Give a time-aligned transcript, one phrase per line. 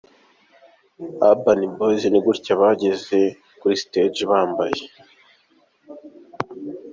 [1.29, 3.19] Urban Boyz ni gutya bageze
[3.59, 4.81] kuri stage bambaye.